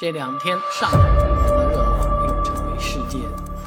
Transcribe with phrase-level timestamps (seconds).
[0.00, 1.26] 这两天，上海的
[1.72, 3.18] 热又成为世界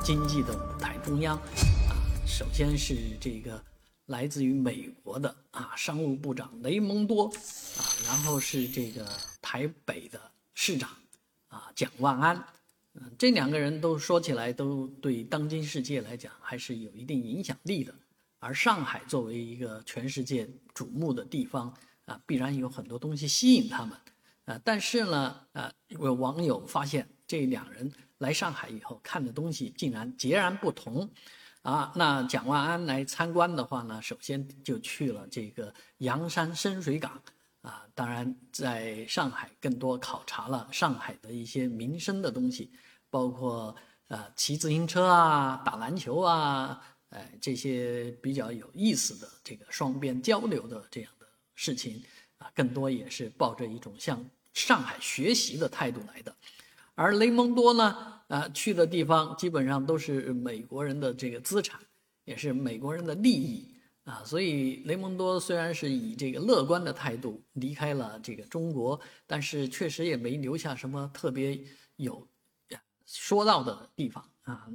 [0.00, 1.36] 经济的舞台中央。
[1.36, 3.60] 啊，首先是这个
[4.06, 9.04] 来自于美国的啊商务部长雷蒙多，啊，然后是这个
[9.42, 10.20] 台北的
[10.54, 10.88] 市长
[11.48, 12.44] 啊蒋万安。
[12.94, 17.92] 嗯，这两个人都说起来都对当今世界来讲还是有一定影响力的。
[18.38, 21.74] 而上海作为一个全世界瞩目的地方
[22.04, 23.98] 啊，必然有很多东西吸引他们。
[24.50, 27.88] 啊，但是呢，呃，有网友发现这两人
[28.18, 31.08] 来上海以后看的东西竟然截然不同，
[31.62, 37.22] 啊，那蒋万安来参观的话呢，首先就去了这个洋山深水港，
[37.62, 42.72] 啊，当然在上海更多考察了上海的一些民生的东西，
[43.08, 43.76] 包括
[44.08, 52.02] 呃骑自行车啊、打篮球啊，哎这些比较有意思的这个双边交流的这样的事情。
[52.38, 56.34] 啊，更多也是抱着一种向上海学习的态度来的，
[56.94, 61.80] 而雷蒙多呢，啊，去的地方基本上都是美国人的这个资产，
[62.24, 71.58] 也是美国人的利益啊，所以雷蒙多虽然是以这个乐观的态度离开了这个中国，但是确实也没留下什么特别
[71.96, 72.26] 有
[73.06, 74.66] 说到的地方啊。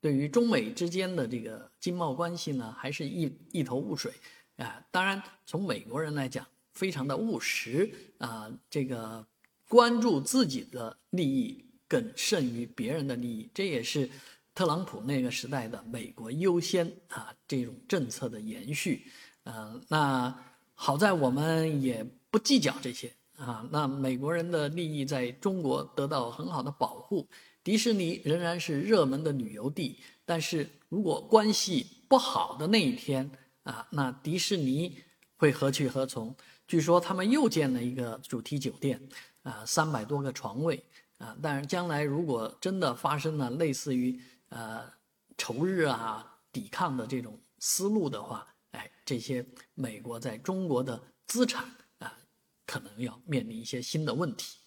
[0.00, 4.12] 对于中美之间的这个经贸关系呢，还是一一头雾水
[4.56, 4.82] 啊。
[4.90, 6.46] 当然，从美国人来讲。
[6.78, 9.26] 非常的务实啊，这个
[9.68, 14.08] 关注自己的利益更胜于别人的利益，这也是
[14.54, 19.04] 特朗普那个时代的美国优先啊这种政策的延续。
[19.42, 20.32] 呃，那
[20.74, 27.28] 好在我们也不计较这些啊，那美国人的利益在中国得到很好的保护，
[27.64, 29.98] 迪士尼仍然是热门的旅游地。
[30.24, 33.28] 但是如果关系不好的那一天
[33.64, 34.96] 啊，那迪士尼
[35.36, 36.36] 会何去何从？
[36.68, 39.00] 据说他们又建了一个主题酒店，
[39.42, 40.84] 啊，三百多个床位，
[41.16, 44.84] 啊，但是将来如果真的发生了类似于呃
[45.38, 49.42] 仇日啊、抵抗的这种思路的话，哎，这些
[49.72, 51.64] 美国在中国的资产
[52.00, 52.14] 啊，
[52.66, 54.58] 可能要面临一些新的问题。